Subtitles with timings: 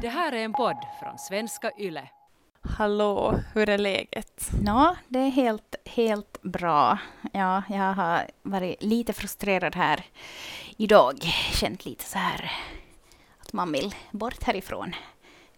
[0.00, 2.08] Det här är en podd från svenska YLE.
[2.78, 4.50] Hallå, hur är läget?
[4.66, 6.98] Ja, det är helt, helt bra.
[7.32, 10.04] Ja, jag har varit lite frustrerad här
[10.76, 11.14] idag.
[11.52, 12.52] Känt lite så här
[13.38, 14.94] att man vill bort härifrån.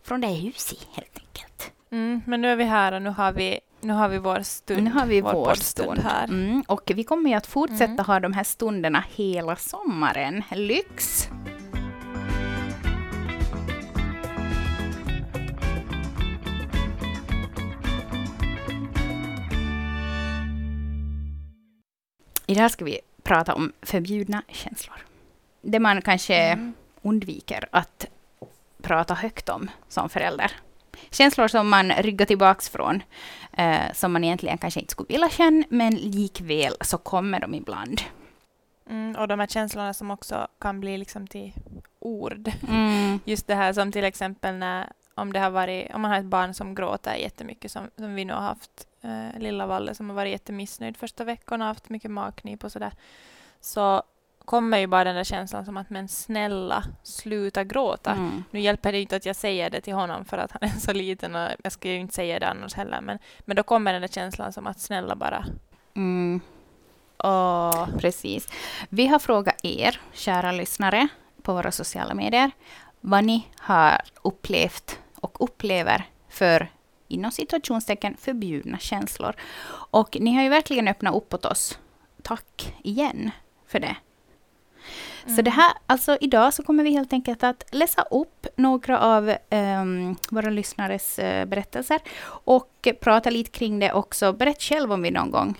[0.02, 1.72] Från det här huset helt enkelt.
[1.90, 4.82] Mm, men nu är vi här och nu har vi, nu har vi vår stund.
[4.82, 5.98] Nu har vi vår vår stund.
[5.98, 6.24] här.
[6.24, 8.04] Mm, och vi kommer ju att fortsätta Mm.
[8.04, 10.42] ha de här stunderna hela sommaren.
[10.50, 11.28] Lyx!
[22.50, 24.96] Idag ska vi prata om förbjudna känslor.
[25.62, 26.72] Det man kanske Mm.
[27.02, 28.06] undviker att
[28.82, 30.52] prata högt om som förälder.
[31.10, 33.02] Känslor som man ryggar tillbaks från,
[33.52, 38.00] eh, som man egentligen kanske inte skulle vilja känna, men likväl så kommer de ibland.
[38.90, 41.52] Mm, och de här känslorna som också kan bli liksom till
[41.98, 42.50] ord.
[42.68, 43.20] Mm.
[43.24, 46.24] Just det här som till exempel när om det har varit, om man har ett
[46.24, 50.16] barn som gråter jättemycket som, som vi nu har haft, eh, lilla Valle som har
[50.16, 52.92] varit jättemissnöjd första och haft mycket magknip och sådär.
[53.60, 54.02] Så
[54.44, 58.12] kommer ju bara den där känslan som att men snälla, sluta gråta.
[58.12, 58.44] Mm.
[58.50, 60.92] Nu hjälper det inte att jag säger det till honom för att han är så
[60.92, 63.00] liten och jag ska ju inte säga det annars heller.
[63.00, 65.44] Men, men då kommer den där känslan som att snälla bara,
[65.94, 66.40] Mm.
[67.18, 68.48] åh, Precis.
[68.88, 71.08] Vi har frågat er, kära lyssnare,
[71.42, 72.50] på våra sociala medier,
[73.00, 76.68] vad ni har upplevt och upplever för
[77.08, 79.34] inom situationstecken förbjudna känslor.
[79.90, 81.78] Och ni har ju verkligen öppnat upp åt oss.
[82.22, 83.30] Tack igen
[83.66, 83.96] för det.
[85.24, 85.44] Så Mm.
[85.44, 90.16] det här, alltså idag så kommer vi helt enkelt att läsa upp några av ehm,
[90.30, 94.32] våra lyssnares eh, berättelser och prata lite kring det också.
[94.32, 95.54] Berätt själv om vi någon gång,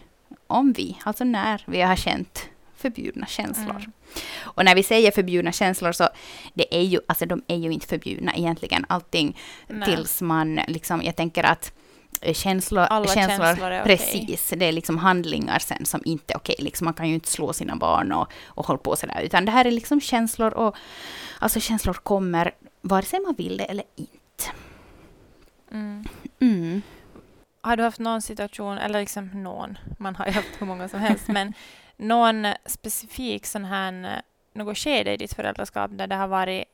[0.46, 3.70] om vi, alltså när vi har känt förbjudna känslor.
[3.76, 3.92] Mm.
[4.58, 6.08] Och när vi säger förbjudna känslor så
[6.54, 9.88] det är ju, alltså de är ju inte förbjudna egentligen allting Nej.
[9.88, 11.72] tills man liksom, jag tänker att
[12.20, 16.36] eh, känslor, Alla känslor, känslor är precis, det är liksom handlingar sen som inte är
[16.36, 16.56] okej.
[16.58, 19.52] Liksom man kan ju inte slå sina barn och, och hålla på sådär, utan det
[19.52, 20.76] här är liksom känslor och
[21.38, 24.44] alltså känslor kommer vare sig man vill det eller inte.
[25.70, 26.04] Mm.
[26.40, 26.82] Mm.
[27.60, 31.00] Har du haft någon situation, eller liksom någon, man har ju haft hur många som
[31.00, 31.54] helst, men
[31.96, 34.22] någon specifik sån här,
[34.52, 36.64] något skede i ditt föräldraskap där det har varit,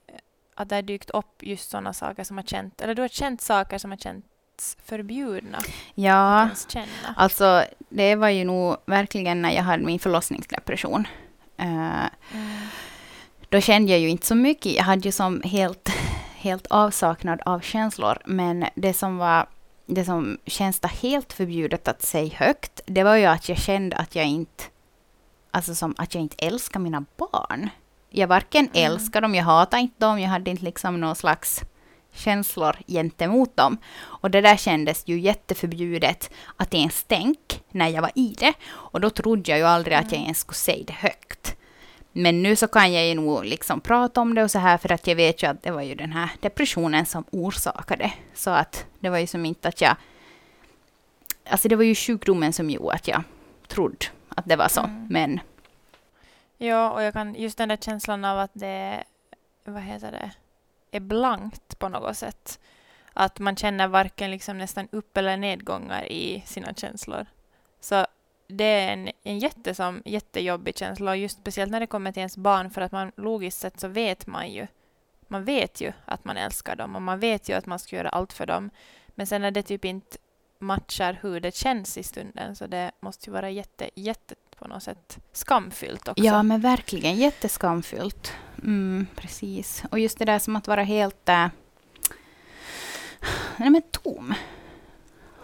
[0.55, 3.41] att det har dykt upp just sådana saker som har känt, eller du har känt
[3.41, 5.59] saker som har känts förbjudna
[5.95, 6.49] Ja,
[7.17, 11.07] alltså det var ju nog verkligen när jag hade min förlossningsdepression.
[11.57, 12.69] Eh, Mm.
[13.49, 14.73] Då kände jag ju inte så mycket.
[14.73, 15.89] Jag hade ju som helt,
[16.37, 18.19] helt avsaknad av känslor.
[18.25, 19.47] Men det som var
[19.87, 23.97] det som känns det helt förbjudet att säga högt, det var ju att jag kände
[23.97, 24.65] att jag inte,
[25.55, 27.71] alltså som att jag inte älskar mina barn.
[28.11, 28.93] Jag varken Mm.
[28.93, 31.61] älskar dem, jag hatar inte dem, jag hade inte liksom någon slags
[32.13, 33.79] känslor gentemot dem.
[34.03, 38.53] Och det där kändes ju jätteförbjudet att ens tänk när jag var i det.
[38.67, 41.57] Och då trodde jag ju aldrig att jag ens skulle säga det högt.
[42.13, 44.93] Men nu så kan jag ju nog liksom prata om det och så här för
[44.93, 48.13] att jag vet ju att det var ju den här depressionen som orsakade.
[48.35, 49.97] Så att det var ju som inte att jag...
[51.49, 53.23] Alltså det var ju sjukdomen som gjorde att jag
[53.69, 54.81] trodde att det var så.
[54.81, 55.07] Mm.
[55.11, 55.41] Men
[56.59, 59.05] Ja, och jag kan, just den där känslan av att det,
[59.65, 60.31] vad heter det,
[60.97, 62.61] är blankt på något sätt.
[63.13, 67.27] Att man känner varken liksom nästan upp eller nedgångar i sina känslor.
[67.81, 68.07] Så
[68.47, 72.21] det är en, en jätte som, jättejobbig känsla, och just speciellt när det kommer till
[72.21, 74.67] ens barn, för att man logiskt sett så vet man ju,
[75.29, 78.09] man vet ju att man älskar dem och man vet ju att man ska göra
[78.09, 78.71] allt för dem.
[79.09, 80.19] Men sen när det typ inte
[80.65, 84.83] matchar hur det känns i stunden, så det måste ju vara jätte, jätte på något
[84.83, 86.25] sätt skamfyllt också.
[86.25, 88.33] ja, men verkligen jätteskamfyllt.
[88.63, 89.85] Mm, precis.
[89.91, 91.29] Och just det där som att vara helt...
[91.29, 91.47] Äh,
[93.57, 94.35] nej men tom.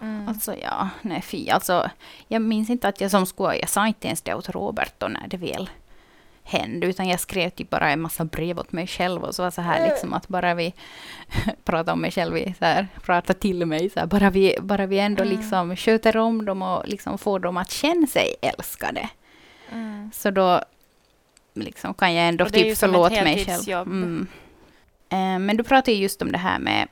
[0.03, 0.29] Mm.
[0.29, 1.49] Alltså ja, nej fy.
[1.49, 1.91] Alltså,
[2.29, 5.09] jag minns inte att jag som skulle, jag sa inte ens det åt Robert då
[5.09, 5.71] när det väl
[6.51, 9.51] hände, utan jag skrev typ bara en massa brev åt mig själv och så var
[9.51, 10.75] så här liksom att bara vi
[11.65, 14.99] pratar om mig själv, så här, pratar till mig, så här, bara, vi, bara vi
[14.99, 15.37] ändå Mm.
[15.37, 19.09] liksom sköter om dem och liksom får dem att känna sig älskade.
[19.73, 20.11] Mm.
[20.15, 20.61] Så då
[21.55, 23.87] liksom kan jag ändå typ förlåta mig själv.
[23.89, 24.27] Mm.
[25.09, 26.89] Eh, men du pratar ju just om det här med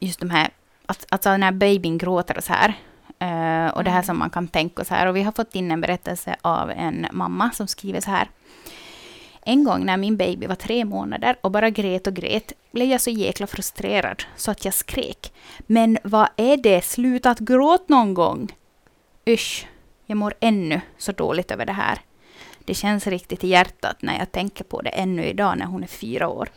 [0.00, 0.48] just de här,
[0.86, 2.74] att, alltså när babyn gråter och så här.
[3.20, 4.04] Eh, och det här Mm.
[4.04, 5.06] som man kan tänka och så här.
[5.06, 8.28] Och vi har fått in en berättelse av en mamma som skriver så här.
[9.48, 13.00] En gång när min baby var tre månader och bara grät och grät blev jag
[13.00, 15.32] så jäkla frustrerad så att jag skrek.
[15.58, 16.84] Men vad är det?
[16.84, 18.52] Sluta att gråta någon gång!
[19.28, 19.66] Usch,
[20.06, 22.00] jag mår ännu så dåligt över det här.
[22.64, 25.86] Det känns riktigt i hjärtat när jag tänker på det ännu idag när hon är
[25.86, 26.48] fyra år.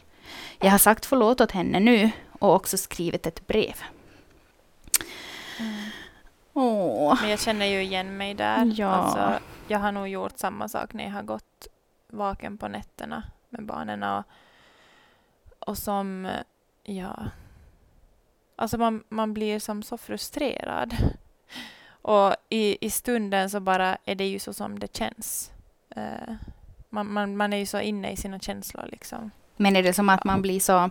[0.60, 2.10] Jag har sagt förlåt åt henne nu
[2.40, 3.76] och också skrivit ett brev.
[5.60, 5.90] Mm.
[6.54, 7.18] Åh.
[7.22, 8.74] Men jag känner ju igen mig där.
[8.76, 8.88] Ja.
[8.88, 11.68] Alltså, jag har nog gjort samma sak när jag har gått
[12.14, 14.04] vaken på nätterna med barnen.
[14.04, 14.24] Och,
[15.60, 16.30] och som,
[16.84, 17.26] ja...
[18.56, 20.96] Alltså man, man blir som så frustrerad.
[22.02, 25.52] Och i, i stunden så bara är det ju så som det känns.
[25.98, 26.36] Uh,
[26.90, 29.32] man, man, man är ju så inne i sina känslor liksom.
[29.62, 30.90] Men är det som att man blir så...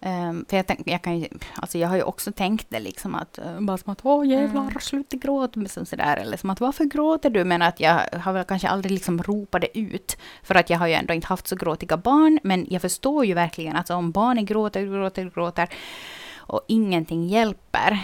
[0.00, 3.14] ehm, för jag, tänk, jag, kan ju, alltså jag har ju också tänkt det liksom
[3.14, 3.38] att...
[3.38, 4.80] eh, bara som att åh jävlar, Mm.
[4.80, 5.58] sluta gråta.
[5.60, 7.44] men som sådär, Eller som att varför gråter du?
[7.44, 10.16] Men att jag har väl kanske aldrig liksom ropat det ut.
[10.42, 12.38] För att jag har ju ändå inte haft så gråtiga barn.
[12.42, 15.68] Men jag förstår ju verkligen att om barnen gråter, gråter, gråter
[16.36, 17.98] och ingenting hjälper.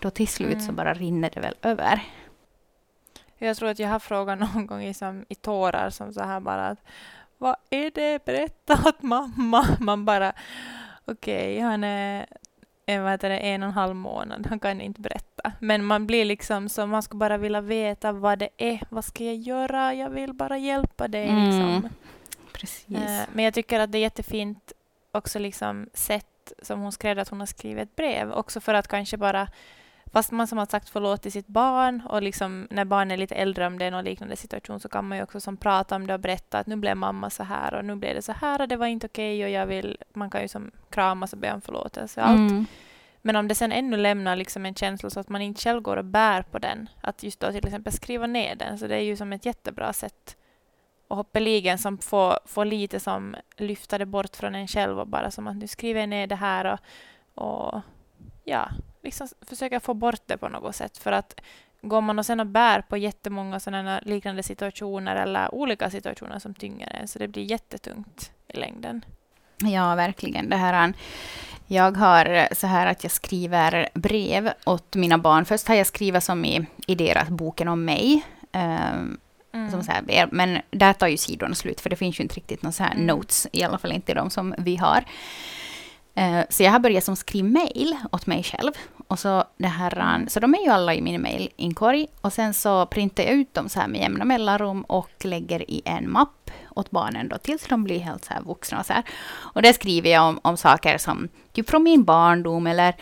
[0.00, 0.76] Då till slut så Mm.
[0.76, 2.00] bara rinner det väl över.
[3.38, 6.40] Jag tror att jag har frågat någon gång i, som, i tårar som så här
[6.40, 6.78] bara att
[7.38, 8.24] vad är det?
[8.24, 9.66] Berätta åt mamma.
[9.80, 10.32] Man bara
[11.04, 12.26] okej, han är
[12.86, 14.46] eh, vad heter det, en och en halv månad.
[14.46, 15.52] Han kan inte berätta.
[15.60, 18.80] Men man blir liksom som man skulle bara vilja veta vad det är.
[18.90, 19.94] Vad ska jag göra?
[19.94, 21.28] Jag vill bara hjälpa dig.
[21.28, 21.88] Mm, Liksom.
[22.52, 22.96] Precis.
[22.96, 24.72] Eh, Men jag tycker att det är jättefint
[25.12, 28.32] också liksom sätt som hon skrev att hon har skrivit ett brev.
[28.32, 29.48] Också för att kanske bara
[30.12, 33.34] Fast man som har sagt förlåt till sitt barn och liksom när barn är lite
[33.34, 36.06] äldre om det är någon liknande situation så kan man ju också som prata om
[36.06, 38.60] det och berätta att nu blev mamma så här och nu blev det så här
[38.60, 41.52] och det var inte okej och jag vill, man kan ju som kramas och be
[41.52, 42.50] om förlåtelse och allt.
[42.50, 42.66] Mm.
[43.22, 45.96] Men om det sen ännu lämnar liksom en känsla så att man inte själv går
[45.96, 49.00] och bär på den, att just då till exempel skriva ner den, så det är
[49.00, 50.36] ju som ett jättebra sätt
[51.08, 55.30] och hoppeligen som får, får lite som lyfta det bort från en själv och bara
[55.30, 56.78] som att nu skriver jag ner det här
[57.34, 57.80] och, och
[58.44, 58.68] ja,
[59.06, 61.40] liksom försöka få bort det på något sätt för att
[61.82, 66.54] går man och sen och bär på jättemånga sådana liknande situationer eller olika situationer som
[66.54, 69.04] tynger en så det blir jättetungt i längden.
[69.58, 70.50] Ja, verkligen.
[70.50, 70.92] Det här,
[71.66, 75.44] jag har så här att jag skriver brev åt mina barn.
[75.44, 78.24] Först har jag skrivit som i, i deras boken om mig.
[78.52, 79.18] ehm,
[79.52, 79.70] Mm.
[79.70, 82.74] Som så här, men där tar ju sidorna slut, för det finns ju inte riktigt
[82.74, 83.06] så här Mm.
[83.06, 85.04] notes, i alla fall inte de som vi har.
[86.14, 88.72] Eh, så jag har börjat som skriva mail åt mig själv.
[89.08, 90.28] Och så, det här, Mm.
[90.28, 92.06] så de är ju alla i min mailinkorg.
[92.20, 95.82] Och sen så printar jag ut dem så här med jämna mellanrum och lägger i
[95.84, 98.78] en mapp åt barnen då, tills de blir helt så här vuxna.
[98.80, 99.02] Och, så här.
[99.54, 102.94] och där skriver jag om, om saker som typ från min barndom eller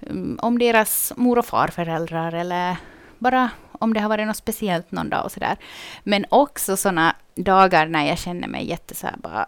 [0.00, 2.76] mm, om deras mor och farföräldrar eller
[3.18, 5.56] bara om det har varit något speciellt någon dag och sådär.
[6.04, 9.46] Men också sådana dagar när jag känner mig jätte så här bara...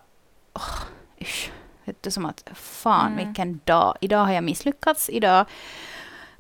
[0.55, 0.78] åh,
[1.20, 1.50] usch.
[1.84, 3.26] Vet du, som att fan Mm.
[3.26, 3.96] vilken dag.
[4.00, 5.11] Idag har jag misslyckats.
[5.11, 5.46] Idag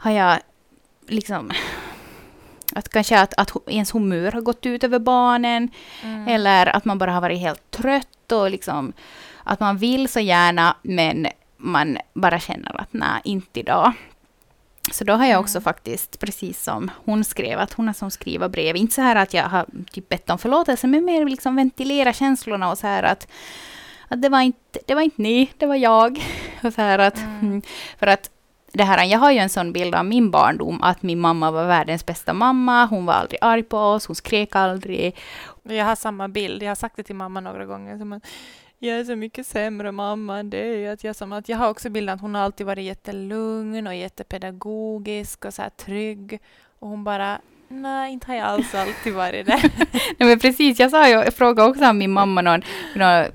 [0.04, 0.38] har jag
[1.06, 1.50] liksom...
[2.74, 5.68] Att kanske att, att ens humör har gått ut över barnen.
[6.02, 6.28] Mm.
[6.28, 8.92] Eller att man bara har varit helt trött och liksom
[9.44, 13.92] att man vill så gärna men man bara känner att nej, inte idag.
[14.92, 15.64] Så då har jag också Mm.
[15.64, 18.76] faktiskt, precis som hon skrev, att hon har som skriva brev.
[18.76, 22.70] Inte så här att jag har typ bett om förlåtelse, men mer liksom ventilera känslorna
[22.70, 23.28] och så här att,
[24.08, 26.24] att det, var inte, det var inte ni, det var jag.
[26.62, 27.62] Och så här att, Mm.
[27.98, 28.30] För att
[28.74, 31.66] det här, jag har ju en sån bild av min barndom, att min mamma var
[31.66, 35.16] världens bästa mamma, hon var aldrig arg på oss, hon skrek aldrig,
[35.62, 36.62] Jag har samma bild.
[36.62, 38.20] Jag har sagt det till mamma några gånger.
[38.78, 40.88] Jag är så mycket sämre mamma än dig.
[40.88, 43.94] Att jag, som att jag har också bilden att hon har alltid varit jättelugn och
[43.94, 46.40] jättepedagogisk och så här trygg.
[46.78, 49.62] Och hon bara, nej, inte har jag alls alltid varit det.
[50.18, 52.62] Nej men precis, jag sa ju, jag frågade också min mamma någon,
[52.94, 53.26] några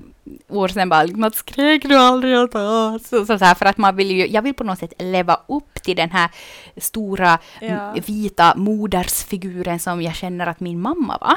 [0.48, 3.08] år sedan bara, liksom, att skrek du aldrig åt oss?
[3.08, 5.74] Så, så här, för att man vill ju, jag vill på något sätt leva upp
[5.82, 6.30] till den här
[6.76, 7.94] stora Ja.
[8.06, 11.36] vita modersfiguren som jag känner att min mamma var.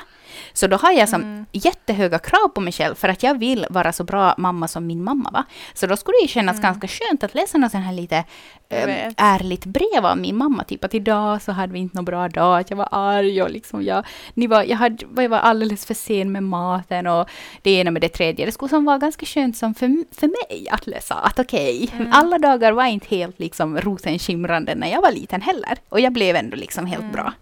[0.53, 1.45] Så då har jag som Mm.
[1.51, 5.03] jättehöga krav på mig själv för att jag vill vara så bra mamma som min
[5.03, 5.43] mamma var.
[5.73, 6.63] Så då skulle det ju kännas Mm.
[6.63, 8.23] ganska skönt att läsa något sån här lite
[8.69, 9.13] ähm, vet.
[9.17, 10.63] ärligt brev av min mamma.
[10.63, 13.49] Typ att idag så hade vi inte någon bra dag, att jag var arg och
[13.51, 17.29] liksom jag, ni var, jag, hade, jag var alldeles för sen med maten och
[17.61, 18.45] det ena med det tredje.
[18.45, 22.11] Det skulle som vara ganska skönt som för, för mig att läsa att okej, Mm.
[22.13, 25.77] alla dagar var inte helt liksom rosenskimrande när jag var liten heller.
[25.89, 27.11] Och jag blev ändå liksom helt Mm.
[27.13, 27.33] bra.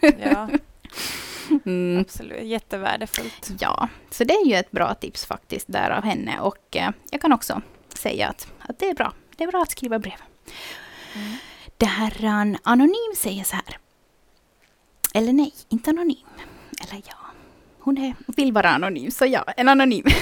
[0.00, 0.48] Ja,
[1.66, 2.00] Mm.
[2.00, 2.42] absolut.
[2.44, 3.50] Jättevärdefullt.
[3.60, 6.40] Ja, så det är ju ett bra tips faktiskt där av henne.
[6.40, 7.62] Och eh, jag kan också
[7.94, 9.12] säga att, att det är bra.
[9.36, 10.14] Det är bra att skriva brev.
[11.14, 11.32] Mm.
[11.76, 13.78] Det här an- Anonym säger så här.
[15.14, 16.16] Eller nej, inte anonym.
[16.82, 17.16] Eller ja,
[17.86, 20.04] hon är, vill vara anonym, så ja, en anonym.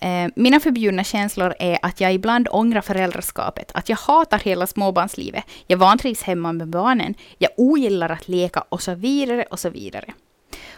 [0.00, 5.44] Eh, mina förbjudna känslor är att jag ibland ångrar föräldraskapet, att jag hatar hela småbarnslivet,
[5.66, 10.12] jag vantrivs hemma med barnen, jag ogillar att leka och så vidare och så vidare.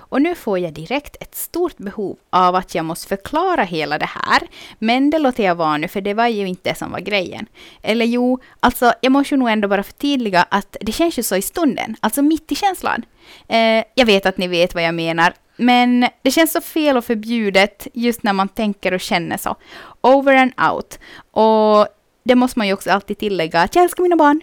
[0.08, 4.08] Och nu får jag direkt ett stort behov av att jag måste förklara hela det
[4.08, 4.42] här.
[4.78, 7.46] Men det låter jag vara nu, för det var ju inte det som var grejen.
[7.82, 11.36] Eller jo, alltså jag måste ju nog ändå bara förtydliga att det känns ju så
[11.36, 13.04] i stunden, alltså mitt i känslan.
[13.48, 17.04] Eh, jag vet att ni vet vad jag menar, men det känns så fel och
[17.04, 19.56] förbjudet just när man tänker och känner så.
[20.00, 20.98] Over and out.
[21.30, 21.86] Och
[22.24, 24.40] det måste man ju också alltid tillägga att jag älskar mina barn.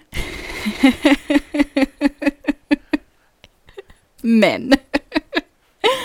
[4.22, 4.74] Men.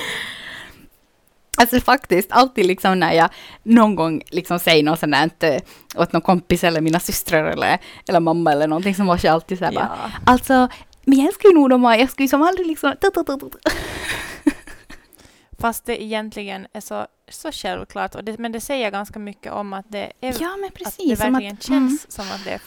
[1.57, 3.31] Alltså faktiskt, alltid liksom när jag
[3.63, 5.61] någon gång liksom säger något sånt där eh,
[5.97, 9.59] åt någon kompis eller mina systrar eller, eller mamma eller någonting så måste jag alltid
[9.59, 9.81] säga ja.
[9.81, 10.69] bara, alltså,
[11.05, 12.95] men jag älskar ju nog dem jag skulle ju som aldrig liksom...
[15.59, 19.73] Fast det egentligen är så, så självklart, och det, men det säger ganska mycket om
[19.73, 21.99] att det, är, ja, precis, att det verkligen att, känns mm.
[22.09, 22.61] som att det är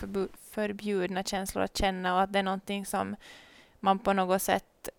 [0.51, 3.15] förbjudna känslor att känna och att det är någonting som
[3.79, 4.89] man på något sätt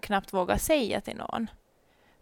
[0.00, 1.50] knappt vågar säga till någon.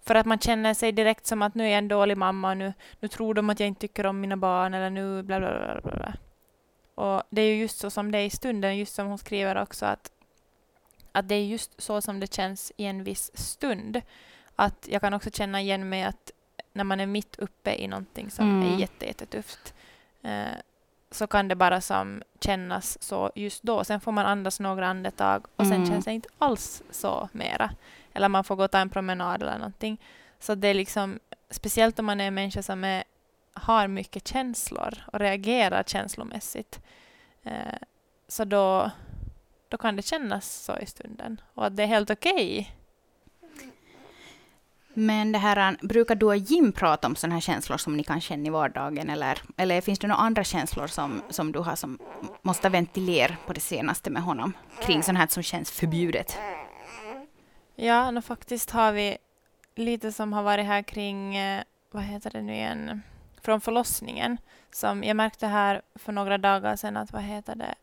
[0.02, 2.56] För att man känner sig direkt som att nu är jag en dålig mamma och
[2.56, 5.48] nu, nu tror de att jag inte tycker om mina barn eller nu bla bla
[5.50, 5.80] bla.
[5.80, 6.14] bla, bla.
[6.94, 9.62] Och det är ju just så som det är i stunden, just som hon skriver
[9.62, 10.12] också att,
[11.12, 14.00] att det är just så som det känns i en viss stund.
[14.56, 16.30] Att jag kan också känna igen mig att
[16.72, 18.72] när man är mitt uppe i någonting som mm.
[18.74, 19.74] är jättetufft
[20.22, 20.58] eh,
[21.14, 23.84] så kan det bara som kännas så just då.
[23.84, 25.86] Sen får man andas några andetag och sen mm.
[25.86, 27.70] känns det inte alls så mera.
[28.12, 30.00] Eller man får gå och ta en promenad eller någonting.
[30.38, 31.18] Så det är liksom,
[31.50, 33.04] speciellt om man är en människa som är,
[33.52, 36.80] har mycket känslor och reagerar känslomässigt.
[37.42, 37.78] Eh,
[38.28, 38.90] så då,
[39.68, 41.40] då kan det kännas så i stunden.
[41.54, 42.32] Och att det är helt okej.
[42.32, 42.66] Okay
[44.94, 48.20] men det här, brukar du och Jim prata om sådana här känslor som ni kan
[48.20, 49.10] känna i vardagen?
[49.10, 51.98] Eller, eller finns det några andra känslor som, som du har som
[52.42, 54.52] måste ventilera på det senaste med honom?
[54.82, 56.38] Kring sånt här som känns förbjudet?
[57.76, 59.16] Ja, no, faktiskt har vi
[59.74, 63.02] lite som har varit här kring, eh, vad heter det nu igen,
[63.42, 64.38] från förlossningen.
[64.72, 67.74] Som jag märkte här för några dagar sedan att, vad heter det,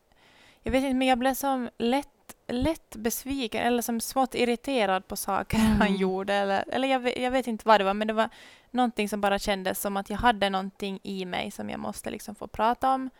[0.62, 2.08] jag vet inte, men jag blev som lätt
[2.52, 5.80] lätt besviken eller som smått irriterad på saker mm.
[5.80, 6.34] han gjorde.
[6.34, 8.28] Eller, eller jag, vet, jag vet inte vad det var, men det var
[8.70, 12.34] någonting som bara kändes som att jag hade någonting i mig som jag måste liksom
[12.34, 13.10] få prata om.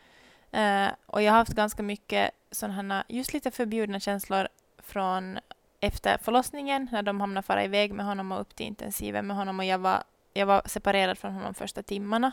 [0.57, 4.49] Uh, och jag har haft ganska mycket sådana just lite förbjudna känslor
[4.79, 5.39] från
[5.81, 9.59] efter förlossningen när de hamnade fara iväg med honom och upp till intensiven med honom
[9.59, 12.33] och jag var, jag var separerad från honom första timmarna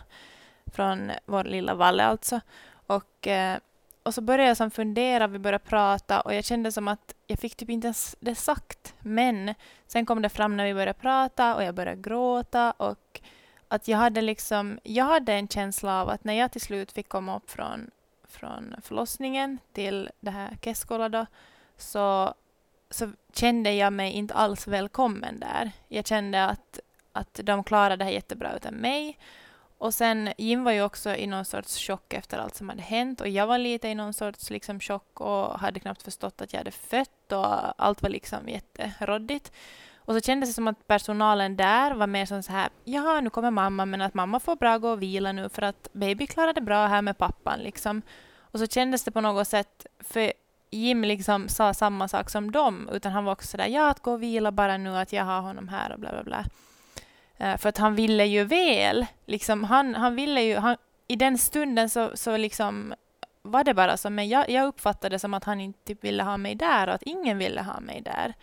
[0.65, 2.41] från vår lilla Valle alltså.
[2.87, 3.57] Och uh,
[4.09, 7.39] och så började jag som fundera, vi började prata och jag kände som att jag
[7.39, 8.93] fick typ inte ens det sagt.
[8.99, 9.53] Men
[9.87, 13.21] sen kom det fram när vi började prata och jag började gråta och
[13.67, 17.09] att jag hade liksom, jag hade en känsla av att när jag till slut fick
[17.09, 17.91] komma upp från,
[18.27, 21.25] från förlossningen till det här Keskola då,
[21.77, 22.33] så,
[22.89, 25.71] så kände jag mig inte alls välkommen där.
[25.87, 26.79] Jag kände att,
[27.11, 29.17] att de klarade det här jättebra utan mig
[29.79, 33.21] och sen Jim var ju också i någon sorts chock efter allt som hade hänt
[33.21, 36.59] och jag var lite i någon sorts liksom chock och hade knappt förstått att jag
[36.59, 39.51] hade fött och allt var liksom jätteroddigt.
[39.95, 43.29] Och så kändes det som att personalen där var mer som så här, jaha nu
[43.29, 46.61] kommer mamma men att mamma får bra gå och vila nu för att baby klarade
[46.61, 48.01] bra här med pappan liksom.
[48.39, 50.33] Och så kändes det på något sätt, för
[50.69, 54.11] Jim liksom sa samma sak som dem, utan han var också sådär, ja att gå
[54.11, 56.45] och vila bara nu, att jag har honom här och bla bla bla.
[57.39, 59.05] Eh, för att han ville ju väl.
[59.25, 60.77] Liksom, han, han ville ju, han,
[61.07, 62.93] I den stunden så, så liksom
[63.41, 66.23] var det bara så, men jag, jag uppfattade det som att han inte typ ville
[66.23, 68.33] ha mig där och att ingen ville ha mig där.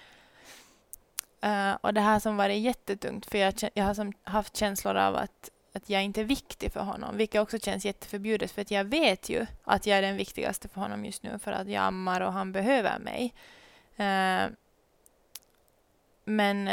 [1.46, 5.16] Uh, och det här som varit jättetungt, för jag, jag har som haft känslor av
[5.16, 8.84] att, att jag inte är viktig för honom, vilket också känns jätteförbjudet, för att jag
[8.84, 12.20] vet ju att jag är den viktigaste för honom just nu, för att jag ammar
[12.20, 13.34] och han behöver mig.
[14.00, 14.52] Uh,
[16.24, 16.70] men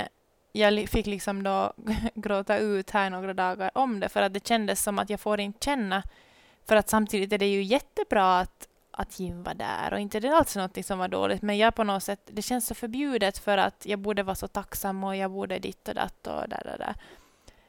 [0.55, 1.74] jag fick liksom då
[2.15, 5.39] gråta ut här några dagar om det för att det kändes som att jag får
[5.39, 6.03] inte känna
[6.65, 10.27] för att samtidigt är det ju jättebra att, att Jim var där och inte det
[10.27, 13.38] är alls något som var dåligt men jag på något sätt, det känns så förbjudet
[13.38, 16.62] för att jag borde vara så tacksam och jag borde ditt och datt och där,
[16.65, 16.95] där, där.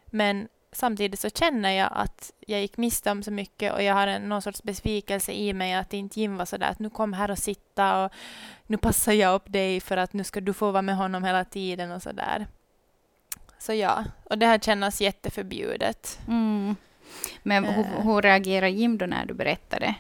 [0.07, 4.07] Men samtidigt så känner jag att jag gick miste om så mycket och jag har
[4.07, 7.31] en, någon sorts besvikelse i mig att inte Jim var sådär att nu kom här
[7.31, 8.13] och sitta och
[8.67, 11.45] nu passar jag upp dig för att nu ska du få vara med honom hela
[11.45, 12.47] tiden och sådär.
[13.59, 16.19] Så ja, och det här känns jätteförbjudet.
[16.29, 16.77] Mm.
[17.43, 18.01] Men hur, eh.
[18.01, 19.95] hur reagerar Jim då när du berättade?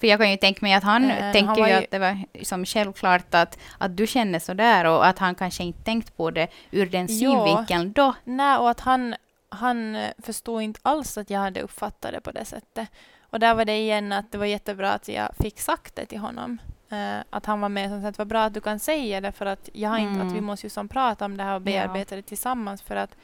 [0.00, 2.24] För jag kan ju tänka mig att han äh, tänker han ju att det var
[2.44, 6.30] som självklart att, att du känner så där och att han kanske inte tänkt på
[6.30, 8.14] det ur den synvinkeln då.
[8.24, 9.14] Nej, och att han,
[9.48, 12.88] han förstod inte alls att jag hade uppfattat det på det sättet.
[13.20, 16.18] Och där var det igen att det var jättebra att jag fick sagt det till
[16.18, 16.58] honom.
[16.90, 19.46] Eh, att han var med som sagt var bra att du kan säga det för
[19.46, 20.44] att jag har inte, att vi Mm.
[20.44, 21.64] måste ju som prata om det här och Ja.
[21.64, 23.16] bearbeta det tillsammans för att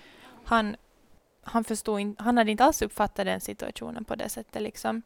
[0.44, 0.76] han,
[1.44, 5.02] han förstod inte, han hade inte alls uppfattat den situationen på det sättet liksom.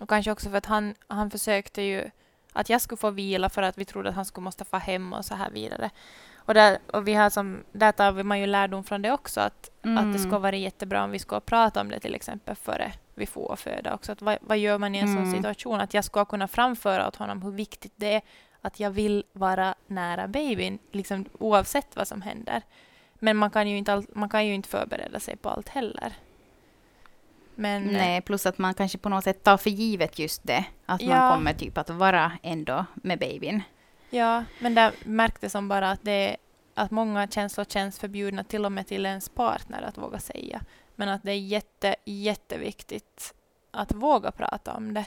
[0.00, 2.10] Och kanske också för att han, han försökte ju
[2.52, 5.12] att jag skulle få vila för att vi trodde att han skulle måste få hem
[5.12, 5.90] och så här vidare.
[6.36, 9.66] Och där, och vi har som, där tar man ju lärdom från det också att,
[9.66, 10.18] att det Mm.
[10.18, 13.58] skulle vara jättebra om vi skulle prata om det till exempel före vi får och
[13.58, 14.12] föda också.
[14.12, 15.32] Att vad, vad gör man i en sån Mm.
[15.32, 15.80] situation?
[15.80, 18.22] Att jag ska kunna framföra åt honom hur viktigt det är
[18.60, 22.62] att jag vill vara nära babyn, liksom oavsett vad som händer.
[23.14, 26.12] Men man kan ju inte, all, man kan ju inte förbereda sig på allt heller.
[27.54, 30.64] Men, eh, Nej, plus att man kanske på något sätt tar för givet just det.
[30.86, 31.08] Att Ja.
[31.16, 33.62] man kommer typ att vara ändå med babyn.
[34.10, 36.36] Ja, men där märktes som bara att, det,
[36.74, 40.60] att många känslor känns förbjudna till och med till ens partner att våga säga.
[40.96, 43.34] Men att det är jätte, jätteviktigt
[43.70, 45.06] att våga prata om det.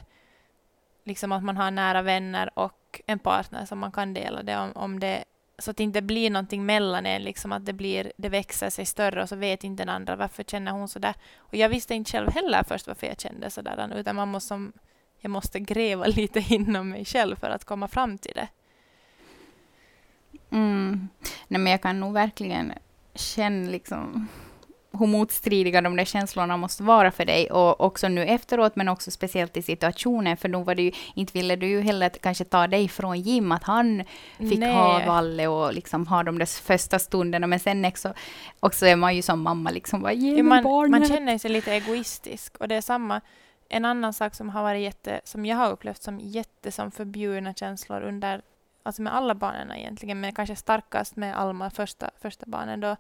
[1.04, 4.72] Liksom att man har nära vänner och en partner som man kan dela det om,
[4.76, 5.24] om det
[5.60, 8.86] så att det inte blir någonting mellan en, liksom att det, blir, det växer sig
[8.86, 11.16] större och så vet inte den andra varför känner hon så där.
[11.38, 14.72] Och jag visste inte själv heller först varför jag kände så där, utan man måste,
[15.20, 18.48] jag måste gräva lite inom mig själv för att komma fram till det.
[20.50, 21.10] Mm.
[21.48, 22.74] Nej, men jag kan nog verkligen
[23.14, 24.28] känna liksom
[24.92, 27.52] hur motstridiga de där känslorna måste vara för dig.
[27.52, 30.38] Och också nu efteråt, men också speciellt i situationen.
[30.38, 33.52] För då var det ju, inte ville du ju heller kanske ta dig från Jim,
[33.52, 34.04] att han
[34.38, 34.74] fick Nej.
[34.74, 37.48] ha Valle och liksom ha de där första stunderna.
[37.48, 38.14] Men sen också,
[38.60, 41.00] också är man ju som mamma liksom, bara, ge Ja, man, barnet.
[41.00, 42.58] man känner sig lite egoistisk.
[42.58, 43.22] Och det är samma,
[43.70, 47.54] en annan sak som har varit jätte, som jag har upplevt som jätte som förbjudna
[47.54, 48.42] känslor under,
[48.84, 52.96] alltså med alla barnen egentligen, men kanske starkast med Alma, första, första barnen, då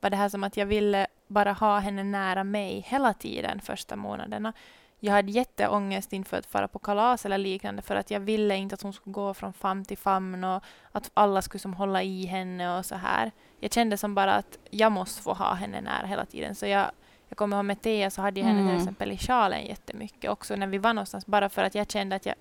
[0.00, 3.96] var det här som att jag ville bara ha henne nära mig hela tiden första
[3.96, 4.52] månaderna.
[5.00, 8.74] Jag hade jätteångest inför att fara på kalas eller liknande för att jag ville inte
[8.74, 12.26] att hon skulle gå från famn till famn och att alla skulle som hålla i
[12.26, 13.32] henne och så här.
[13.60, 16.54] Jag kände som bara att jag måste få ha henne nära hela tiden.
[16.54, 16.90] Så jag,
[17.28, 18.72] jag kommer ihåg med Thea så hade jag henne Mm.
[18.72, 22.16] till exempel i sjalen jättemycket också när vi var någonstans bara för att jag kände
[22.16, 22.34] att jag,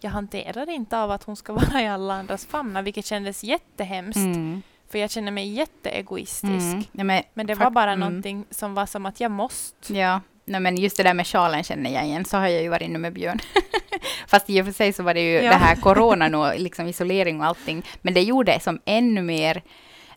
[0.00, 4.16] jag hanterar inte av att hon ska vara i alla andras famnar vilket kändes jättehemskt.
[4.16, 4.62] Mm.
[4.92, 6.44] För jag känner mig jätteegoistisk.
[6.46, 6.84] Mm.
[6.92, 8.00] Ja, men, Men det var bara mm.
[8.00, 9.94] någonting som var som att jag måste.
[9.94, 12.68] Ja, nej men just det där med sjalen känner jag igen, så har jag ju
[12.68, 13.38] varit nu med Björn.
[14.26, 15.50] Fast i och för sig så var det ju Ja.
[15.50, 19.62] det här coronan och liksom isolering och allting, men det gjorde som ännu mer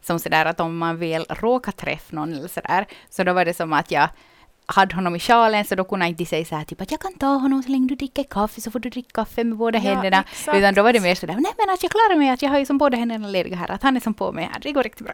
[0.02, 3.54] som sådär att om man väl råkar träffa någon eller sådär, så då var det
[3.54, 4.10] som att jag
[4.66, 7.00] hade honom i sjalen, så då kunde jag inte säga så här typ att jag
[7.00, 9.80] kan ta honom så länge du dricker kaffe, så får du dricka kaffe med båda
[9.80, 10.24] händerna.
[10.32, 10.58] exakt.
[10.58, 12.60] Utan då var det mer sådär, nej men att jag klarar mig, att jag har
[12.60, 14.84] ju som båda händerna lediga här, att han är som på mig här, det går
[14.84, 15.14] riktigt bra.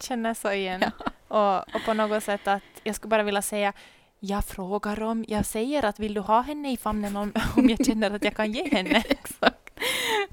[0.00, 0.82] känner så igen.
[1.28, 3.72] Och, och på något sätt att jag skulle bara vilja säga
[4.20, 7.86] jag frågar om, jag säger att vill du ha henne i famnen om, om jag
[7.86, 9.02] känner att jag kan ge henne.
[9.08, 9.70] Exakt.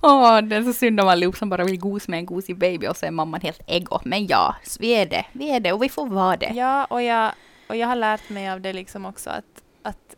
[0.02, 2.88] Åh, det är så synd om allihop som bara vill gos med en gosig baby
[2.88, 4.00] och så är mamman helt ego.
[4.06, 5.26] Men ja, vi är det.
[5.32, 6.52] Vi är det och vi får vara det.
[6.56, 7.32] Ja, och jag,
[7.70, 10.16] och jag har lärt mig av det liksom också att, att,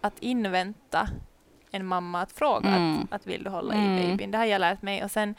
[0.00, 1.08] att invänta
[1.70, 2.98] en mamma att fråga Mm.
[3.02, 3.98] att, att vill du hålla Mm.
[3.98, 4.30] i babyn.
[4.30, 5.04] Det har jag lärt mig.
[5.04, 5.34] Och sen,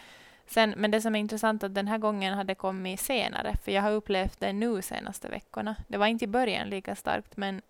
[0.47, 3.57] sen, men det som är intressant är att den här gången har det kommit senare,
[3.63, 5.75] för jag har upplevt det nu senaste veckorna.
[5.87, 7.61] Det var inte i början lika starkt, men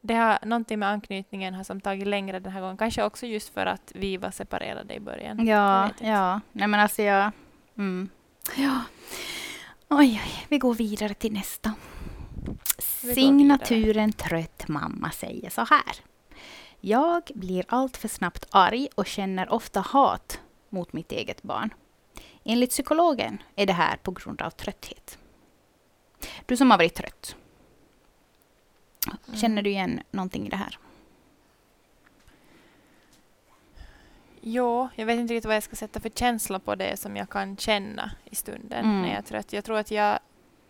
[0.00, 2.76] det har någonting med anknytningen har som tagit längre den här gången.
[2.76, 5.46] Kanske också just för att vi var separerade i början.
[5.46, 6.40] Ja, ja.
[6.52, 7.30] Nej men alltså jag...
[7.78, 8.08] Mm.
[8.56, 8.80] Ja.
[9.88, 11.72] Oj, oj, vi går vidare till nästa.
[13.02, 15.96] Vi Signaturen trött mamma säger så här.
[16.80, 21.70] Jag blir allt för snabbt arg och känner ofta hat mot mitt eget barn.
[22.44, 25.18] Enligt psykologen är det här på grund av trötthet.
[26.46, 27.36] Du som har varit trött,
[29.26, 29.36] Mm.
[29.40, 30.78] känner du igen någonting i det här?
[34.40, 37.30] Jo, jag vet inte riktigt vad jag ska sätta för känsla på det som jag
[37.30, 39.02] kan känna i stunden Mm.
[39.02, 39.52] när jag är trött.
[39.52, 40.18] Jag tror att jag,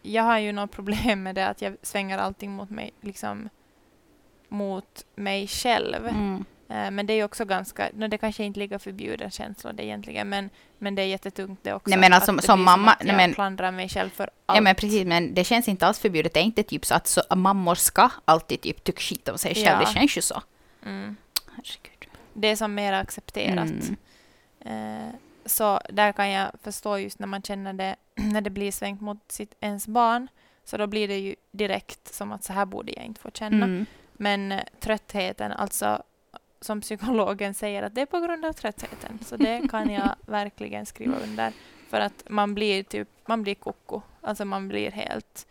[0.02, 3.48] jag har ju något problem med det att jag svänger allting mot mig, liksom
[4.48, 6.06] mot mig själv.
[6.06, 6.44] Mm.
[6.72, 10.28] Eh, Men det är också ganska, no, det kanske inte ligger förbjuden känslor det egentligen,
[10.28, 11.90] men, men det är jättetungt det också.
[11.90, 14.56] Nej, men alltså, som blir mamma- nej, jag men- klandrar mig själv för allt.
[14.56, 16.34] Ja men precis, men det känns inte alls förbjudet.
[16.34, 19.54] Det är inte typ så att så, mammor ska alltid typ tycka skit om sig
[19.54, 19.66] själv.
[19.66, 19.78] Ja.
[19.78, 20.42] Det känns ju så.
[20.86, 21.16] Mm.
[21.50, 22.08] Herregud.
[22.34, 23.70] Det är som mer accepterat.
[23.70, 23.96] Mm.
[24.60, 25.14] Eh,
[25.46, 29.32] så där kan jag förstå just när man känner det, när det blir svängt mot
[29.32, 30.28] sitt, ens barn,
[30.64, 33.64] så då blir det ju direkt som att så här borde jag inte få känna.
[33.66, 33.86] Mm.
[34.12, 36.02] Men eh, tröttheten, alltså
[36.64, 39.18] som psykologen säger att det är på grund av tröttheten.
[39.22, 41.52] Så det kan jag verkligen skriva under.
[41.88, 44.00] För att man blir typ, man blir koko.
[44.20, 45.46] Alltså man blir helt,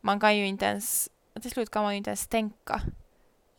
[0.00, 1.10] man kan ju inte ens,
[1.42, 2.80] till slut kan man ju inte ens tänka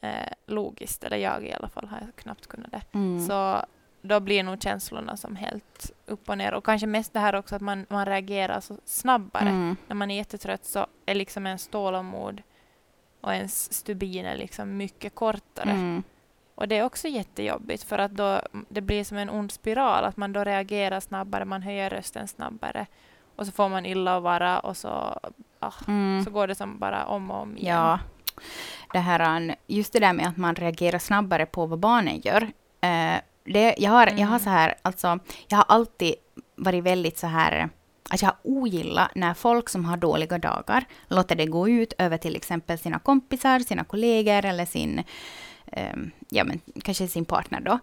[0.02, 2.82] eh, logiskt, eller jag i alla fall har knappt kunnat det.
[2.94, 3.28] Mm.
[3.28, 3.66] Så
[4.02, 6.54] då blir nog känslorna som helt upp och ner.
[6.54, 9.50] Och kanske mest det här också att man, man reagerar så snabbare.
[9.50, 9.76] Mm.
[9.88, 12.42] När man är jättetrött så är liksom ens tålamod
[13.22, 15.72] och ens stubin är liksom mycket kortare.
[15.72, 16.04] Mm.
[16.58, 20.18] Och det är också jättejobbigt för att då det blir som en ond spiral att
[20.18, 22.86] man då reagerar snabbare, man höjer rösten snabbare
[23.36, 25.20] och så får man illa att vara och så,
[25.60, 26.24] ah, Mm.
[26.24, 27.76] så går det som bara om och om igen.
[27.76, 28.00] Ja.
[28.94, 32.42] Det här, just det där med att man reagerar snabbare på vad barnen gör.
[32.82, 34.40] Eh, det, jag, har, jag har Mm.
[34.40, 36.16] så här, alltså, jag har alltid
[36.56, 37.70] varit väldigt så här,
[38.10, 42.18] att jag har ogillat när folk som har dåliga dagar låter det gå ut över
[42.18, 45.04] till exempel sina kompisar, sina kollegor eller sin,
[45.72, 47.80] ehm, ja men kanske sin partner då.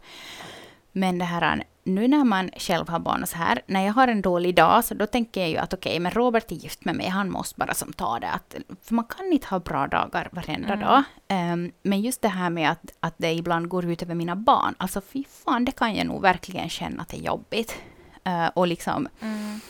[0.92, 4.09] Men det här, nu när man själv har barn och så här, när jag har
[4.09, 6.97] en dålig dag så då tänker jag ju att okej, men Robert är gift med
[6.97, 8.31] mig, han måste bara som ta det.
[8.31, 10.81] Att, för man kan inte ha bra dagar varenda Mm.
[10.87, 11.03] dag.
[11.29, 14.75] Ehm, men just det här med att, att det ibland går ut över mina barn,
[14.79, 17.77] alltså fy fan, det kan jag nog verkligen känna att det är jobbigt.
[18.25, 19.61] Eh, och liksom Mm.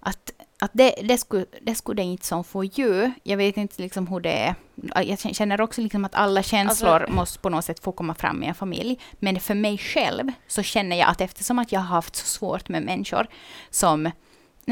[0.00, 3.12] att, att det, det, skulle, det skulle inte som få göra.
[3.22, 4.54] Jag vet inte liksom hur det är.
[5.02, 8.42] Jag känner också liksom att alla känslor Alltså- måste på något sätt få komma fram
[8.42, 8.98] i en familj.
[9.12, 12.68] Men för mig själv så känner jag att eftersom att jag har haft så svårt
[12.68, 13.26] med människor
[13.70, 14.12] som, nej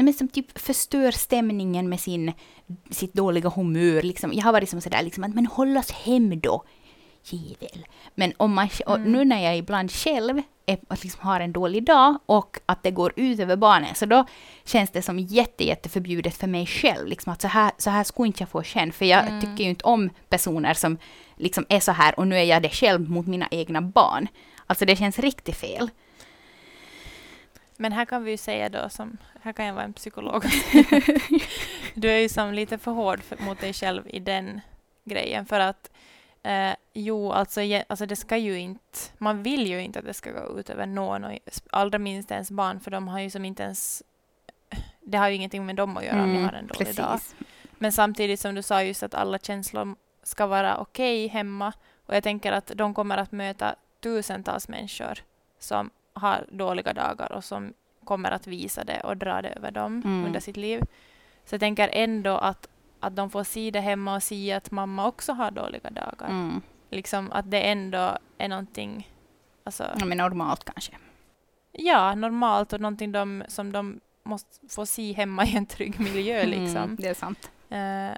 [0.05, 2.33] men som typ förstör stämningen med sin,
[2.91, 4.01] sitt dåliga humör.
[4.01, 4.33] Liksom.
[4.33, 6.63] Jag har varit som sådär liksom att men håll oss hem då.
[7.23, 7.85] Jävel.
[8.15, 9.11] Men om man, Mm.
[9.11, 12.91] nu när jag ibland själv är, att liksom har en dålig dag och att det
[12.91, 14.25] går ut över barnen, så då
[14.65, 17.07] känns det som jätte, jätte förbjudet för mig själv.
[17.07, 19.41] Liksom att så här, så här skulle inte jag få känna, för jag Mm.
[19.41, 20.97] tycker ju inte om personer som
[21.37, 24.27] liksom är så här och nu är jag det själv mot mina egna barn.
[24.67, 25.89] Alltså det känns riktigt fel.
[27.77, 30.43] Men här kan vi ju säga då, som, här kan jag vara en psykolog.
[31.93, 34.61] du är ju som lite för hård för, mot dig själv i den
[35.05, 35.45] grejen.
[35.45, 35.89] För att
[36.43, 40.31] eh, jo, alltså, alltså det ska ju inte, man vill ju inte att det ska
[40.31, 43.63] gå ut över någon och allra minst ens barn för de har ju som inte
[43.63, 44.03] ens,
[45.01, 47.05] det har ju ingenting med dem att göra om jag har en dålig dag.
[47.05, 47.35] Mm, precis.
[47.77, 51.73] Men samtidigt som du sa just att alla känslor ska vara okej hemma.
[52.05, 55.19] Och jag tänker att de kommer att möta tusentals människor
[55.59, 57.73] som har dåliga dagar och som
[58.03, 60.25] kommer att visa det och dra det över dem Mm.
[60.25, 60.81] under sitt liv.
[61.45, 62.67] Så jag tänker ändå att,
[62.99, 66.27] att de får se det hemma och se att mamma också har dåliga dagar.
[66.29, 66.61] Mm.
[66.91, 69.11] Liksom att det ändå är någonting
[69.63, 70.91] alltså, Ja, men normalt kanske.
[71.71, 76.39] ja, normalt och någonting de, som de måste få se hemma i en trygg miljö.
[76.41, 76.95] Mm, Liksom.
[76.99, 77.51] det är sant.
[77.69, 78.17] Eh,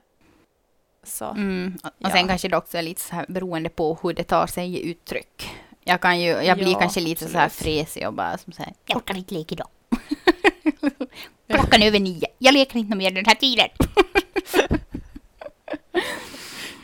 [1.04, 1.26] så.
[1.26, 1.78] Mm.
[1.84, 2.10] Och Ja.
[2.10, 4.90] sen kanske det också är lite så här beroende på hur det tar sig i
[4.92, 5.50] uttryck.
[5.84, 7.80] Jag, kan ju, jag blir Ja, kanske lite så här absolut.
[7.86, 9.68] fräsig och bara som så här, jag orkar inte leka idag.
[11.48, 13.68] Klockan är över nio, jag leker inte mer den här tiden.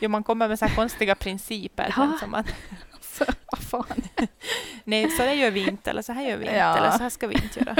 [0.00, 1.94] Jo, man kommer med så här konstiga principer.
[1.96, 2.16] Ja.
[2.20, 2.46] Som att,
[3.00, 4.02] Så, vad fan.
[4.84, 6.76] nej, så där gör vi inte, eller så här gör vi inte, Ja.
[6.76, 7.76] eller så här ska vi inte göra.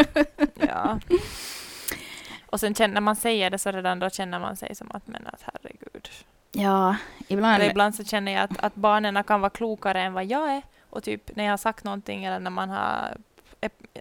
[0.54, 1.00] Ja.
[2.46, 5.06] Och sen känner när man säger det så redan då känner man sig som att
[5.06, 6.08] men att herregud.
[6.52, 6.96] Ja,
[7.28, 7.54] ibland.
[7.62, 10.62] Eller ibland så känner jag att, att barnen kan vara klokare än vad jag är.
[10.90, 13.16] Och typ när jag har sagt någonting eller när man har,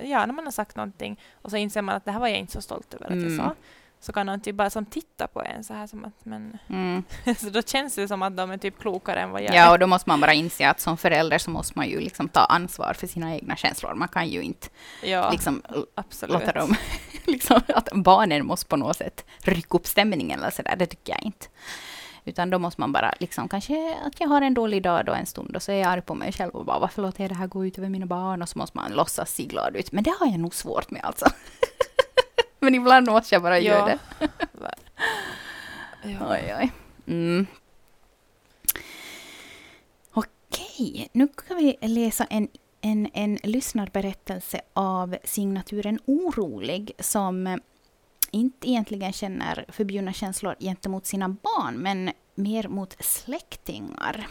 [0.03, 2.37] ja, när man har sagt någonting och så inser man att det här var jag
[2.37, 3.37] inte så stolt över att jag Mm.
[3.37, 3.55] sa.
[3.99, 6.57] Så kan de typ bara som titta på en så här som att men...
[6.69, 7.03] Mm.
[7.37, 9.71] så då känns det som att de är typ klokare än vad jag Ja, är.
[9.71, 12.39] och då måste man bara inse att som förälder så måste man ju liksom ta
[12.39, 13.93] ansvar för sina egna känslor.
[13.95, 14.67] Man kan ju inte
[15.03, 15.61] Ja, liksom
[15.95, 16.33] absolut.
[16.33, 16.75] låta dem,
[17.25, 20.75] liksom att barnen måste på något sätt rycka upp stämningen eller sådär.
[20.75, 21.45] Det tycker jag inte.
[22.27, 25.25] Utan då måste man bara liksom kanske att jag har en dålig dag då en
[25.25, 27.35] stund och så är jag arg på mig själv och bara varför låter jag det
[27.35, 29.91] här gå ut över mina barn och så måste man låtsas se glad ut.
[29.91, 31.25] Men det har jag nog svårt med alltså.
[32.59, 33.99] Men ibland måste jag bara göra det.
[36.03, 36.31] Ja.
[36.31, 36.71] Oj, oj.
[37.07, 37.47] Mm.
[40.11, 42.47] Okej, nu ska vi läsa en,
[42.81, 47.59] en, en lyssnarberättelse av signaturen Orolig som
[48.31, 54.27] inte egentligen känner förbjudna känslor gentemot sina barn, men mer mot släktingar.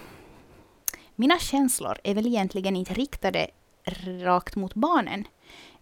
[1.14, 3.46] Mina känslor är väl egentligen inte riktade
[4.22, 5.24] rakt mot barnen.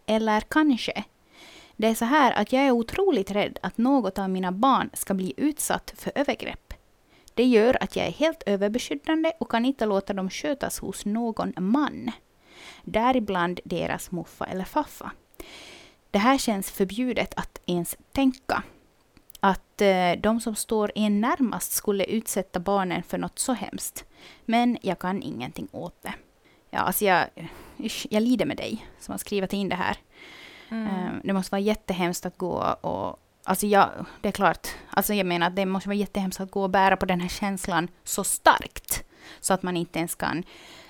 [0.06, 1.04] Eller kanske.
[1.76, 5.14] Det är så här att jag är otroligt rädd att något av mina barn ska
[5.14, 6.74] bli utsatt för övergrepp.
[7.34, 11.52] Det gör att jag är helt överbeskyddande och kan inte låta dem skötas hos någon
[11.56, 12.10] man.
[12.82, 15.10] Däribland deras muffa eller faffa.
[16.14, 18.62] Det här känns förbjudet att ens tänka.
[19.40, 24.04] Att eh, de som står en närmast skulle utsätta barnen för något så hemskt.
[24.44, 26.14] Men jag kan ingenting åt det.
[26.70, 27.26] Ja, alltså jag,
[28.10, 29.96] jag lider med dig som har skrivit in det här.
[30.68, 30.86] Mm.
[30.86, 33.20] Eh, Det måste vara jättehemskt att gå och...
[33.44, 33.88] Alltså jag,
[34.20, 36.96] det är klart, alltså jag menar att det måste vara jättehemskt att gå och bära
[36.96, 39.04] på den här känslan så starkt.
[39.40, 40.44] Så att man inte ens kan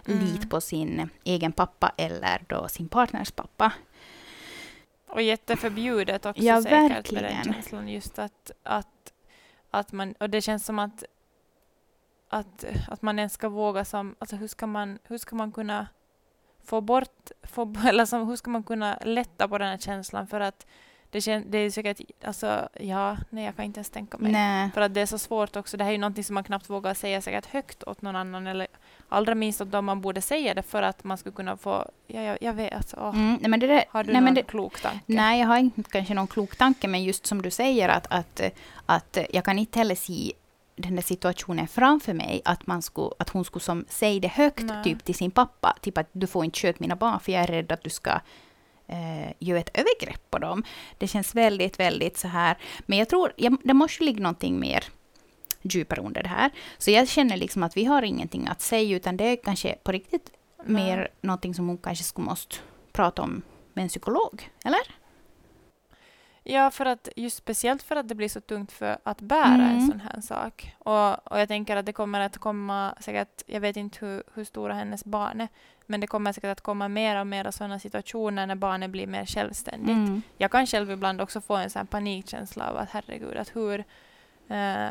[0.07, 0.25] mm.
[0.25, 3.73] lita på sin egen pappa eller då sin partners pappa.
[5.15, 7.25] Och jätteförbjudet också ja, säkert verkligen.
[7.25, 7.89] med den känslan.
[7.89, 9.13] Just att, att,
[9.71, 11.05] att man, och det känns som att,
[12.29, 15.87] att, att man ens ska våga som, alltså hur ska man, hur ska man kunna
[16.65, 20.41] få bort, få, eller som, hur ska man kunna lätta på den här känslan för
[20.41, 20.67] att
[21.11, 24.33] det, kän, det är säkert, alltså ja, nej jag kan inte ens tänka mig.
[24.33, 24.71] Nej.
[24.71, 26.71] För att det är så svårt också, det här är ju någonting som man knappt
[26.71, 28.67] vågar säga säkert högt åt någon annan eller
[29.15, 32.23] allra minst åt dem man borde säga det för att man skulle kunna få, ja
[32.23, 33.09] jag, jag vet, åh.
[33.09, 35.01] Mm, nej, men det där, har du nej, någon det, klok tanke?
[35.07, 38.41] Nej, jag har inte kanske någon klok tanke, men just som du säger att, att,
[38.87, 40.33] att jag kan inte heller se
[40.77, 44.63] den där situationen framför mig, att, man skulle, att hon skulle som säga det högt
[44.63, 44.85] Nej.
[44.85, 47.47] typ till sin pappa, typ att du får inte köta mina barn för jag är
[47.47, 48.11] rädd att du ska
[48.87, 50.65] eh, göra ett övergrepp på dem.
[50.99, 54.85] Det känns väldigt, väldigt så här, men jag tror, jag, det måste ligga någonting mer
[55.65, 56.51] djupare under det här.
[56.79, 59.93] Så jag känner liksom att vi har ingenting att säga, utan det är kanske på
[59.93, 60.31] riktigt
[60.65, 60.85] Nej.
[60.85, 62.57] mer någonting som hon kanske skulle måste
[62.93, 64.81] prata om med en psykolog, eller?
[66.47, 69.77] Ja, för att just speciellt för att det blir så tungt för att bära en
[69.79, 69.87] Mm.
[69.91, 70.75] sån här sak.
[70.79, 74.45] Och, och jag tänker att det kommer att komma säkert, jag vet inte hur, hur
[74.45, 75.49] stora hennes barn är,
[75.87, 79.27] men det kommer säkert att komma mer och mer sådana situationer när barnet blir mer
[79.27, 79.91] självständigt.
[80.09, 80.23] Mm.
[80.39, 83.85] Jag kan själv ibland också få en sån panikkänsla av att herregud, att hur
[84.49, 84.89] eh,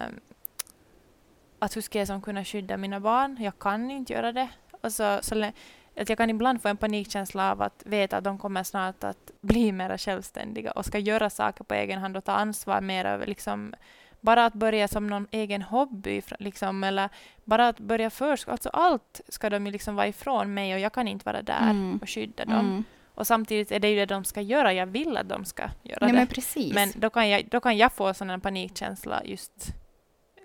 [1.64, 3.38] att hur ska jag som kunna skydda mina barn?
[3.40, 4.48] Jag kan inte göra det.
[4.82, 5.54] Alltså, så, lä-
[5.98, 9.32] att jag kan ibland få en panikkänsla av att veta att de kommer snart att
[9.42, 13.26] bli mer självständiga och ska göra saker på egen hand och ta ansvar mer över
[13.28, 13.74] liksom
[14.22, 17.10] bara att börja som någon egen hobby, liksom, eller
[17.44, 20.94] bara att börja först, alltså allt ska de ju liksom vara ifrån mig och jag
[20.94, 22.00] kan inte vara där Mm.
[22.02, 22.60] och skydda dem.
[22.60, 22.84] Mm.
[23.16, 25.98] Och samtidigt är det ju det de ska göra, jag vill att de ska göra
[26.02, 26.18] Nej, det.
[26.18, 26.74] men precis.
[26.74, 29.74] Men då kan, jag, då kan jag få sån en panikkänsla just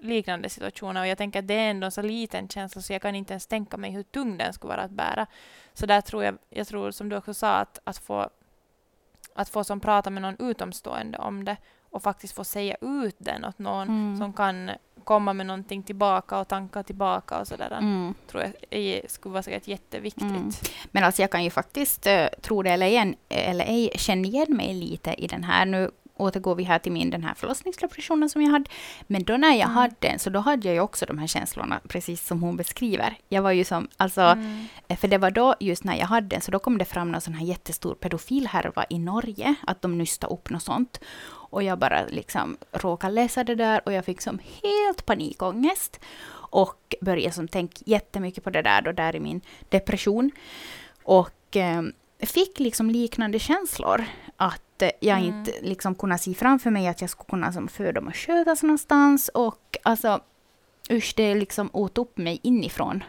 [0.00, 3.02] liknande situationer och jag tänker att det är ändå en så liten känsla så jag
[3.02, 5.26] kan inte ens tänka mig hur tung den skulle vara att bära.
[5.74, 8.28] Så där tror jag, jag tror som du också sa, att, att få
[9.34, 11.56] att få som prata med någon utomstående om det
[11.90, 14.18] och faktiskt få säga ut den åt någon Mm.
[14.18, 14.70] som kan
[15.04, 17.70] komma med någonting tillbaka och tankar tillbaka och sådär.
[17.70, 18.14] Mm.
[18.30, 20.22] tror jag är, skulle vara säkert jätteviktigt.
[20.22, 20.50] Mm.
[20.90, 24.56] Men alltså jag kan ju faktiskt, uh, tro det eller, igen, eller ej, känna igen
[24.56, 25.66] mig lite i den här.
[25.66, 28.70] Nu återgår vi här till min den här förlossningsdepressionen som jag hade.
[29.07, 29.74] Men då när jag Mm.
[29.74, 33.14] hade den, så då hade jag ju också de här känslorna, precis som hon beskriver.
[33.28, 34.64] Jag var ju som, alltså, Mm.
[34.88, 37.12] Eh, För det var då, just när jag hade den, så då kom det fram
[37.12, 41.00] någon sån här jättestor pedofilhärva i Norge, att de nystade upp något sånt.
[41.50, 46.00] Och jag bara liksom råkade läsa det där och jag fick som helt panikångest.
[46.50, 50.31] Och började som tänka jättemycket på det där då, där i min depression.
[51.02, 51.83] Och eh,
[52.26, 54.04] fick liksom liknande känslor.
[54.37, 55.38] Att eh, jag Mm.
[55.38, 59.28] inte liksom kunde se framför mig att jag skulle kunna som föda och skötas någonstans.
[59.28, 60.20] Och alltså,
[60.90, 63.04] usch, det liksom åt upp mig inifrån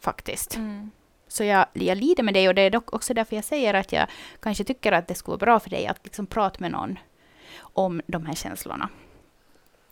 [0.00, 0.56] faktiskt.
[0.56, 0.90] Mm.
[1.28, 3.92] Så jag, jag lider med dig och det är dock också därför jag säger att
[3.92, 4.06] jag
[4.40, 6.98] kanske tycker att det skulle vara bra för dig att liksom prata med någon
[7.60, 8.88] om de här känslorna.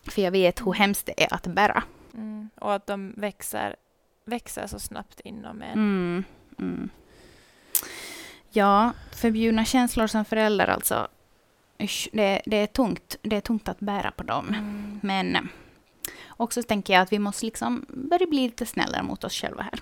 [0.03, 1.83] För jag vet hur hemskt det är att bära.
[2.13, 2.49] Mm.
[2.55, 3.75] Och att de växer,
[4.25, 5.73] växer så snabbt inom en.
[5.73, 6.23] Mm,
[6.59, 6.89] mm.
[8.51, 11.07] Ja, förbjudna känslor som förälder alltså.
[12.11, 13.15] Det, det, är tungt.
[13.21, 14.47] det är tungt att bära på dem.
[14.47, 14.99] Mm.
[15.03, 15.41] Men eh,
[16.27, 19.79] också tänker jag att vi måste liksom börja bli lite snällare mot oss själva här.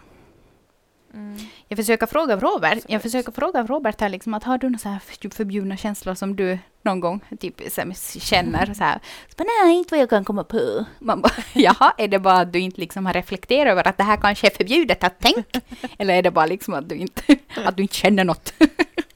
[1.14, 1.38] Mm.
[1.68, 4.90] Jag försöker fråga Robert, jag försöker fråga Robert här liksom att har du några så
[4.90, 9.00] här för- förbjudna känslor som du någon gång typ så här, känner så här?
[9.38, 10.86] Så nej, inte vad jag kan komma på.
[11.00, 14.04] Man bara, jaha, är det bara att du inte liksom har reflekterat över att det
[14.04, 15.62] här kanske är förbjudet att tänka?
[15.98, 17.22] Eller är det bara liksom att du inte,
[17.66, 18.54] att du inte känner något?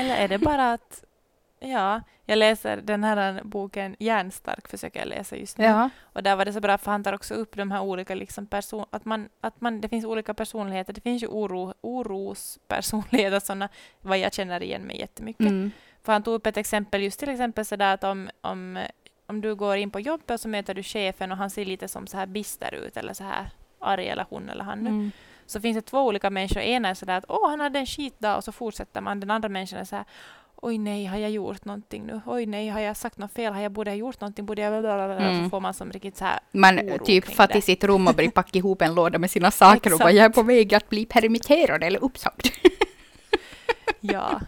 [0.00, 1.04] Eller är det bara att,
[1.60, 5.64] ja, jag läser den här boken Hjärnstark försöker jag läsa just nu.
[6.02, 8.46] Och där var det så bra för han tar också upp de här olika liksom
[8.46, 10.92] person, att man, att man, det finns olika personligheter.
[10.92, 13.68] Det finns ju oro, orospersonligheter, sådana
[14.00, 15.46] vad jag känner igen mig jättemycket.
[15.46, 15.70] Mm.
[16.02, 18.84] För han tog upp ett exempel, just till exempel sådär att om, om,
[19.26, 21.88] om du går in på jobbet och så möter du chefen och han ser lite
[21.88, 24.90] som så här bister ut eller så här arg eller hon eller han nu.
[24.90, 25.10] Mm.
[25.50, 26.60] Så finns det två olika människor.
[26.60, 29.20] En är sådär att åh, han hade en skitdag och så fortsätter man.
[29.20, 30.04] Den andra människan är såhär
[30.56, 32.20] oj nej, har jag gjort någonting nu?
[32.26, 33.52] Oj nej, har jag sagt något fel?
[33.52, 34.46] Har jag borde ha gjort någonting?
[34.46, 34.82] Borde jag...
[34.82, 35.16] blablabla?
[35.28, 35.44] Mm.
[35.44, 38.30] Så får man som riktigt så här Man typ fatt i sitt rum och börjar
[38.30, 41.06] packa ihop en låda med sina saker och bara jag är på väg att bli
[41.06, 42.46] permitterad eller uppsagd.
[44.00, 44.40] ja.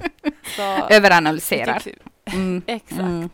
[0.56, 1.78] Så, Överanalyserar.
[1.84, 2.62] typ- Mm.
[2.66, 3.00] Exakt.
[3.00, 3.28] Mm.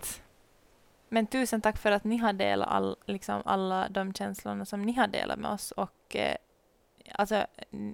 [1.08, 4.92] Men tusen tack för att ni har delat all, liksom alla de känslorna som ni
[4.92, 5.70] har delat med oss.
[5.70, 6.34] Och eh,
[7.14, 7.46] alltså,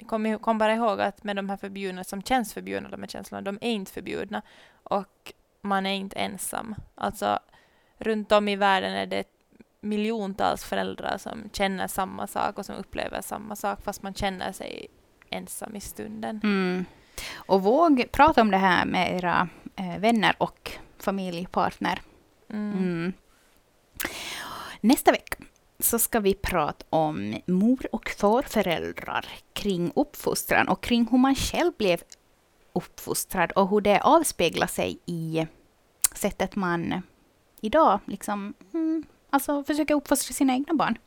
[0.06, 3.42] kom, kom bara ihåg att med de här förbjudna, som känns förbjudna, de här känslorna,
[3.42, 4.42] de är inte förbjudna.
[4.82, 6.74] Och man är inte ensam.
[6.94, 7.38] Alltså,
[7.98, 9.24] runt om i världen är det
[9.80, 14.86] miljontals föräldrar som känner samma sak och som upplever samma sak fast man känner sig
[15.30, 16.40] ensam i stunden.
[16.44, 16.84] Mm.
[17.34, 22.00] Och våg prata om det här med era eh, vänner och familjepartner.
[22.50, 22.72] Mm.
[22.72, 23.12] Mm.
[24.80, 25.36] Nästa vecka
[25.84, 31.72] så ska vi prata om mor och farföräldrar kring uppfostran och kring hur man själv
[31.78, 32.02] blev
[32.72, 35.46] uppfostrad och hur det avspeglar sig i
[36.14, 37.02] sättet man
[37.60, 40.98] idag liksom, mm, alltså försöker uppfostra sina egna barn.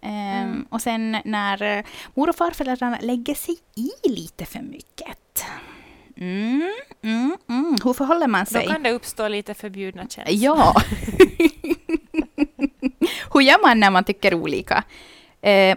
[0.00, 0.66] Ehm, Mm.
[0.70, 5.44] Och sen när eh, mor och farföräldrarna lägger sig i lite för mycket.
[6.16, 7.76] Mm, mm, mm.
[7.84, 8.66] Hur förhåller man Då sig?
[8.66, 10.36] kan det uppstå lite förbjudna känslor.
[10.38, 10.74] Ja.
[13.34, 14.84] Hur gör man när man tycker olika?
[15.42, 15.76] Eh,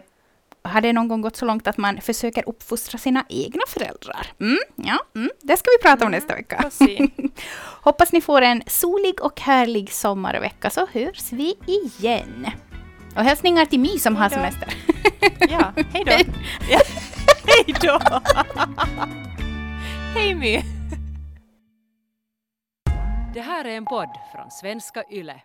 [0.64, 4.28] har det någon gång gått så långt att man försöker uppfostra sina egna föräldrar?
[4.40, 6.72] Mm, ja, mm, det ska vi prata om Mm, nästa vecka.
[7.82, 12.48] Hoppas ni får en solig och härlig sommarvecka så hörs vi igen.
[13.16, 14.36] Och hälsningar till My som har Hejdå.
[14.36, 14.74] semester.
[15.50, 16.12] Ja, hej då.
[16.70, 16.80] Ja,
[17.46, 18.00] hej då.
[20.16, 20.62] Hej My.
[23.34, 25.42] Det här är en podd från svenska YLE.